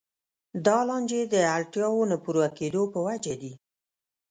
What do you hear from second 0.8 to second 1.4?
لانجې د